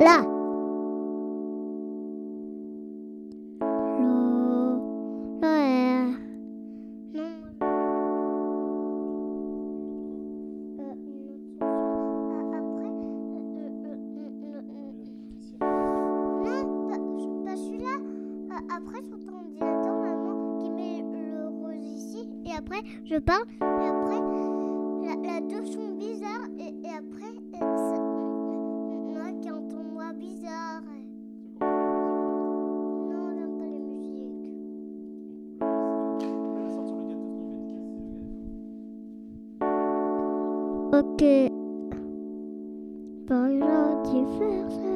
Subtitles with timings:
[0.00, 0.29] la
[40.92, 41.22] Ok.
[43.28, 44.89] Par là, diverses.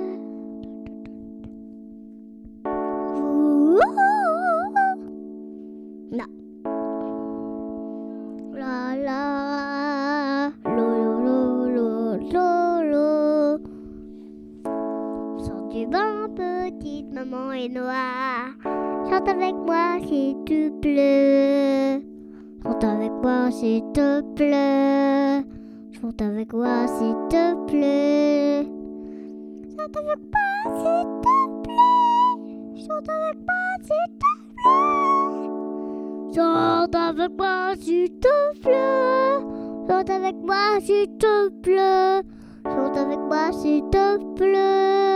[29.94, 32.34] Chante avec moi s'il te plaît.
[32.82, 35.38] Chante avec moi s'il te plaît.
[36.34, 39.38] Chante avec moi s'il te plaît.
[39.86, 42.22] Chante avec moi s'il te plaît.
[42.64, 45.13] Chante avec moi s'il te plaît.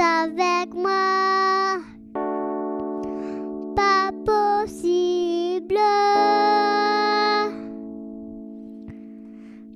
[0.00, 1.78] Avec moi.
[3.76, 5.78] Pas possible.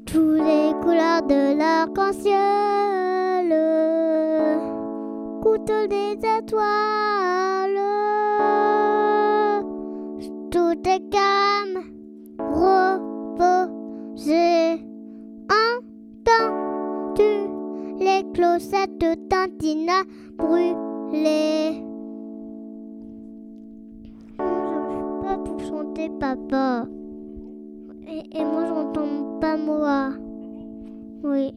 [0.06, 2.34] Toutes les couleurs de l'arc-en-ciel.
[5.42, 6.97] Coûtent des étoiles.
[19.68, 20.02] Tantina
[20.38, 21.84] brûler?
[24.38, 26.86] Je pas pour chanter, papa.
[28.06, 30.10] Et, moi, j'entends pas moi.
[31.22, 31.52] Oui.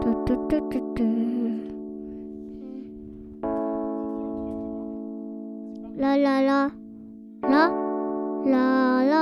[0.00, 1.02] Tu, tu, tu,
[5.98, 6.16] la.
[6.16, 6.40] La.
[6.42, 6.70] La
[7.42, 7.68] la
[8.46, 9.21] la la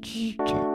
[0.00, 0.67] Cuckoo.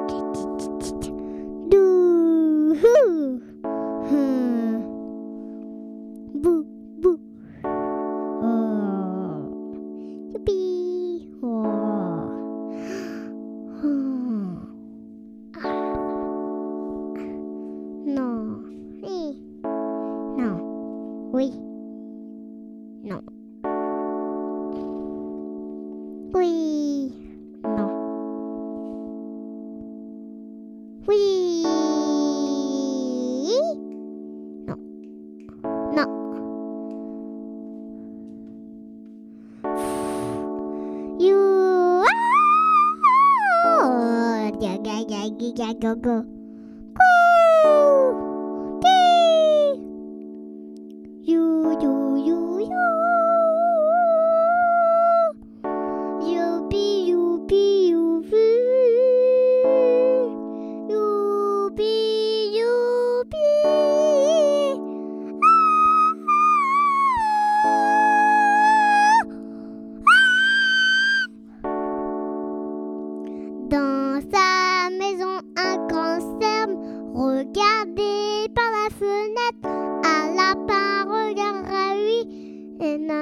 [45.73, 46.42] 狗狗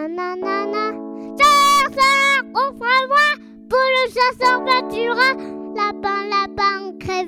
[0.07, 0.92] nanana.
[1.38, 3.27] Sœur, offre-moi
[3.69, 5.33] pour le chasseur pâtura.
[5.75, 7.27] Lapin, lapin, crée,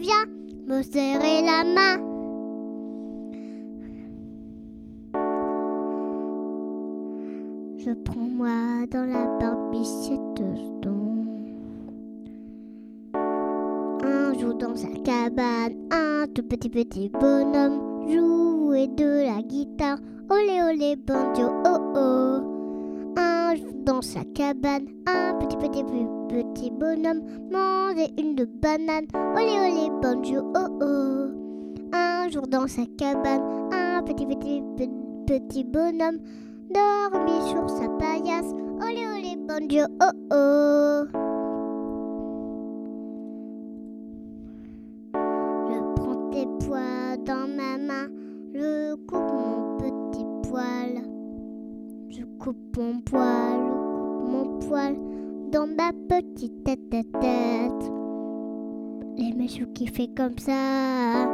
[0.68, 2.14] me serrer la main.
[7.78, 10.20] Je prends moi dans la barbichette
[14.04, 19.98] Un jour dans sa cabane, un tout petit petit bonhomme jouait de la guitare.
[20.30, 22.33] Olé olé banjo, oh oh.
[23.86, 25.84] Dans sa cabane, un petit petit
[26.30, 27.22] petit bonhomme
[27.52, 29.08] mangeait une banane.
[29.36, 31.28] Olé olé banjo, oh oh.
[31.92, 33.42] Un jour dans sa cabane,
[33.74, 34.64] un petit petit
[35.28, 36.20] petit bonhomme
[36.74, 38.54] dormit sur sa paillasse.
[38.82, 41.04] Olé olé banjo, oh oh.
[45.70, 48.08] Je prends tes poils dans ma main,
[48.54, 51.04] je coupe mon petit poil.
[52.10, 53.63] Je coupe mon poil,
[54.74, 57.92] dans ma petite tête, tête, tête.
[59.18, 61.28] Les méchants qui fait comme ça,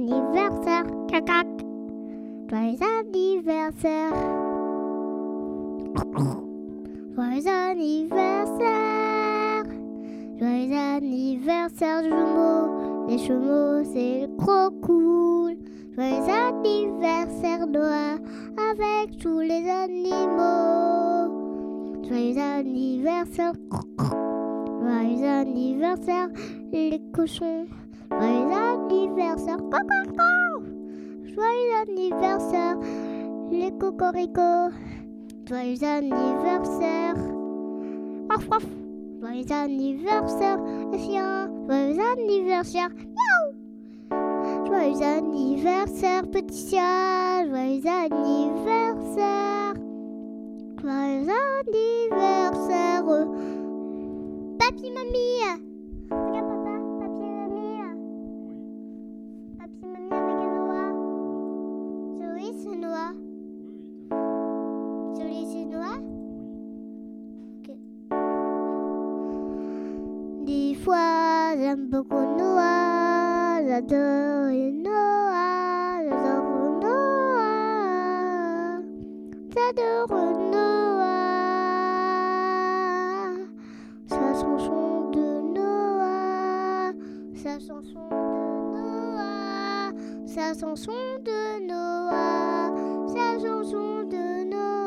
[0.00, 0.86] anniversaire.
[1.08, 1.46] Cac, cac.
[2.48, 4.14] Joyeux anniversaire.
[7.14, 9.64] Joyeux anniversaire.
[10.38, 13.06] Joyeux anniversaire, jumeaux.
[13.08, 15.56] Les jumeaux, c'est trop cool.
[15.94, 18.16] Joyeux anniversaire, Noah,
[18.70, 21.28] avec tous les animaux.
[22.08, 23.52] Joyeux anniversaire.
[24.80, 26.28] Joyeux anniversaire,
[26.72, 27.66] les cochons.
[28.10, 28.69] Joyeux anniversaire.
[29.16, 30.62] Coco,
[31.24, 32.76] Joyeux anniversaire,
[33.50, 34.70] les cocoricots.
[35.48, 37.16] Joyeux anniversaire.
[38.34, 38.66] Ouf, ouf.
[39.20, 40.58] Joyeux anniversaire,
[40.92, 41.50] les chiens.
[41.68, 42.90] Joyeux anniversaire.
[42.90, 44.66] Miaou.
[44.66, 47.46] Joyeux anniversaire, petit chat.
[47.48, 49.74] Joyeux anniversaire.
[50.82, 51.28] Joyeux
[51.66, 53.04] anniversaire.
[54.58, 55.69] Papi, mamie.
[71.60, 73.60] J'aime beaucoup Noah.
[73.66, 74.48] J'adore
[74.84, 76.00] Noah.
[76.08, 77.60] J'adore Noah.
[79.54, 80.14] J'adore
[80.52, 81.20] Noah.
[84.08, 86.92] Sa chanson de Noah.
[87.34, 88.24] Sa chanson de
[88.72, 89.92] Noah.
[90.26, 92.72] Sa chanson de Noah.
[93.08, 94.80] Sa chanson de Noah.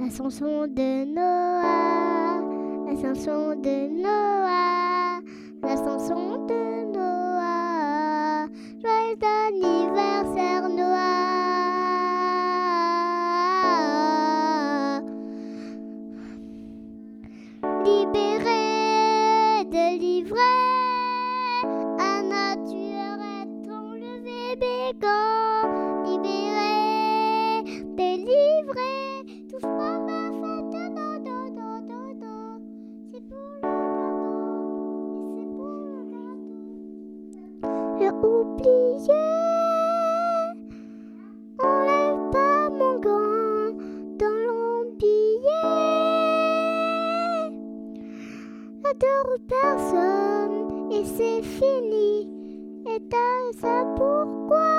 [0.00, 2.21] La chanson de Noah,
[3.02, 5.20] chanson de Noah,
[5.60, 8.46] la chanson de Noah.
[8.80, 9.16] Joyeux
[48.92, 52.28] odeur personne, et c'est fini.
[52.86, 54.70] Et t'as ça pourquoi?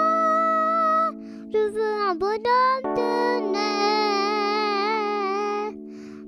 [1.52, 3.14] Je veux un bonhomme de
[3.54, 3.74] neige.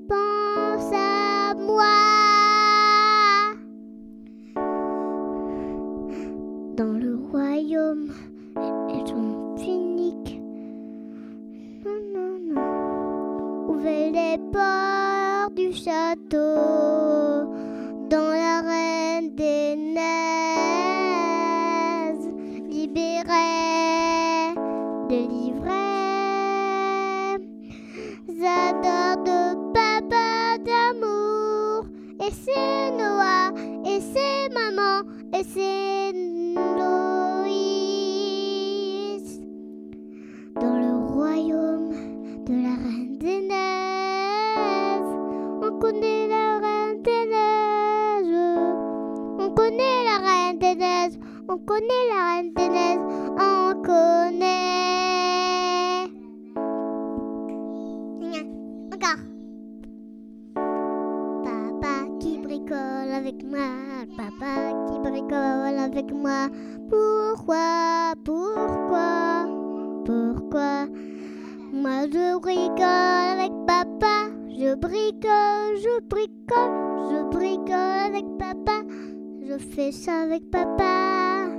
[0.10, 1.98] Pense à moi.
[6.76, 8.10] Dans le royaume
[8.90, 10.42] est ton unique.
[11.86, 13.70] Non, non, non.
[13.70, 17.35] Ouvrez les portes du château?
[66.90, 69.48] Pourquoi, pourquoi,
[70.06, 70.86] pourquoi
[71.74, 78.84] Moi je bricole avec papa, je bricole, je bricole, je bricole avec papa,
[79.42, 81.50] je fais ça avec papa.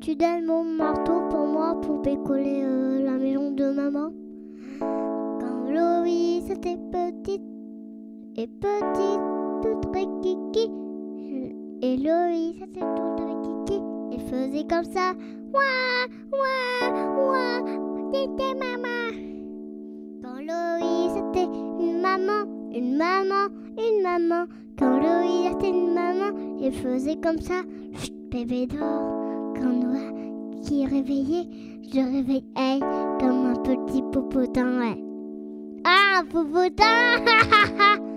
[0.00, 4.10] Tu donnes mon marteau pour moi pour bricoler euh, la maison de maman.
[4.80, 7.42] Quand Loïs était petite
[8.36, 9.29] et petite.
[11.82, 13.82] Et Loïs était toute rikiki
[14.12, 15.12] et faisait comme ça.
[15.54, 17.64] Ouah, ouah, ouah,
[18.12, 19.10] c'était maman.
[20.22, 21.48] Quand Loïs était
[21.80, 22.44] une maman,
[22.74, 24.44] une maman, une maman.
[24.78, 27.62] Quand Loïs était une maman, il faisait comme ça.
[27.94, 29.54] Chut, bébé dort.
[29.56, 30.12] Quand Noah
[30.62, 31.48] qui est réveillé,
[31.92, 32.80] je réveille elle
[33.20, 35.02] comme un petit popotin, ouais.
[35.84, 36.84] Ah, un popotin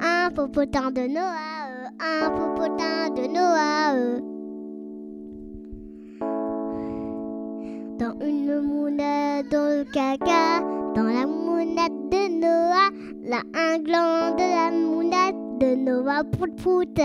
[0.00, 1.59] Un popotin de Noah,
[2.00, 3.94] un popotin de Noah.
[7.98, 10.60] Dans une mounette dans le caca,
[10.94, 12.90] dans la mounette de Noah,
[13.22, 16.98] là un gland de la mounette de Noah prout prout.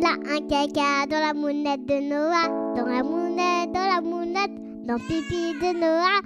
[0.00, 4.52] Là un caca dans la mounette de Noah, dans la mounette, dans la mounette,
[4.86, 6.22] dans pipi de Noah,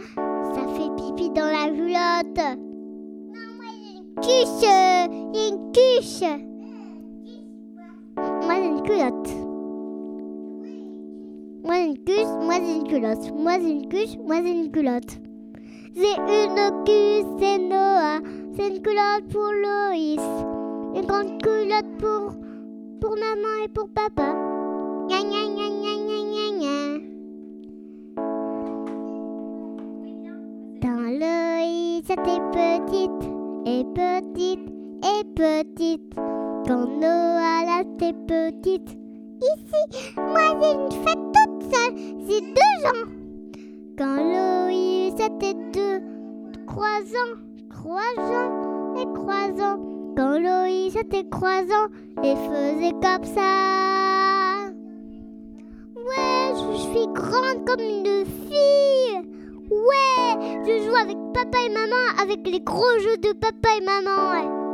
[0.55, 2.59] ça fait pipi dans la culotte.
[4.23, 5.26] Cuche, j'ai une
[5.73, 6.23] cuche.
[8.17, 9.31] Moi j'ai une culotte.
[11.65, 13.33] Moi j'ai une cuche, moi j'ai une culotte.
[13.35, 15.19] Moi j'ai une cuche, moi j'ai une culotte.
[15.95, 18.21] J'ai une cuche, c'est Noah.
[18.55, 20.21] C'est une culotte pour Loïs.
[20.95, 22.35] Une grande culotte pour,
[23.01, 24.35] pour maman et pour papa.
[25.09, 26.77] Gna gna gna gna gna gna.
[30.83, 33.25] Dans Loïs, était petite
[33.67, 34.76] et petite
[35.07, 36.15] et petite.
[36.67, 38.99] Quand là était petite.
[39.41, 41.95] Ici, moi j'ai une fête toute seule,
[42.27, 43.07] j'ai deux ans.
[43.99, 46.03] Quand Loïs était deux,
[46.67, 47.33] croisant,
[47.71, 49.79] croisant et croisant.
[50.17, 51.89] Quand Loïs était croisant
[52.25, 54.73] et faisait comme ça.
[55.95, 59.23] Ouais, je suis grande comme une fille.
[59.71, 64.31] Ouais, je joue avec papa et maman avec les gros jeux de papa et maman.
[64.33, 64.66] Ouais.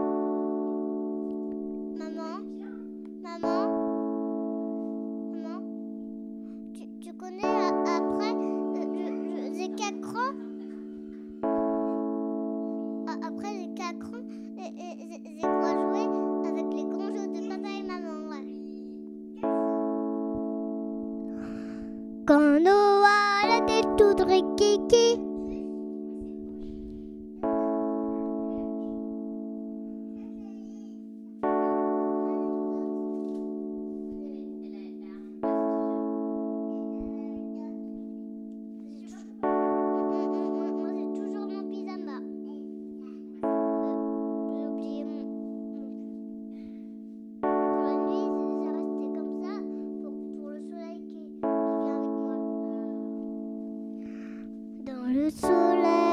[55.12, 56.11] Dans le soleil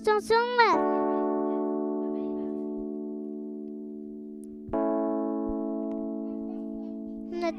[0.04, 0.34] chanson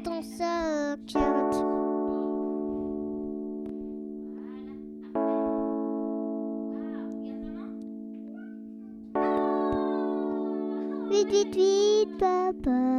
[0.06, 0.96] On ça, euh.
[11.10, 12.18] Vite, vite.
[12.18, 12.93] Papa,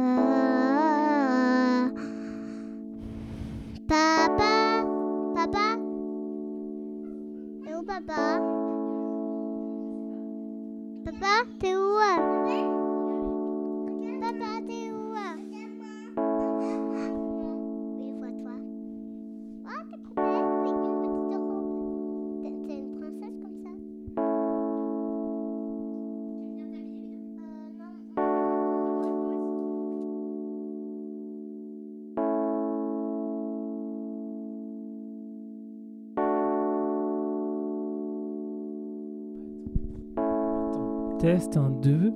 [41.18, 42.12] Test, un 2,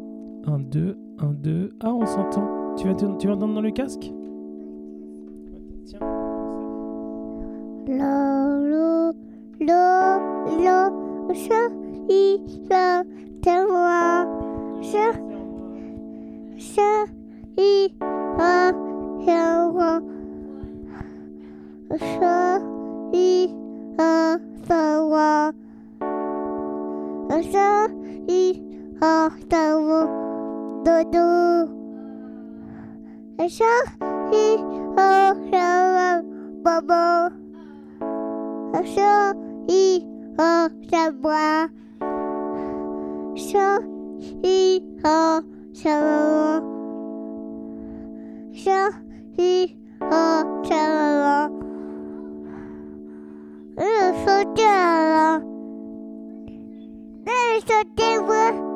[0.46, 1.70] un 2, un 2.
[1.80, 2.74] Ah, on s'entend.
[2.76, 4.12] Tu vas, tu vas dans le casque
[5.86, 6.20] Tiens.
[29.00, 30.06] Lo, te moi.
[30.84, 31.68] Dodo.
[33.38, 33.74] Je,
[34.32, 34.56] i,
[34.96, 36.22] lo, te moi.
[36.62, 37.30] Bobo.
[38.82, 39.34] Je,
[39.68, 40.06] i,
[40.38, 41.68] o, je bois.
[43.34, 43.68] Je,
[44.42, 45.40] i, o,
[45.72, 46.62] je bois.
[48.52, 48.80] Je,
[49.38, 50.82] i, o, je
[51.16, 51.50] bois.
[53.78, 55.40] Je saute là.
[57.26, 58.50] Je saute moi.
[58.50, 58.69] Et là.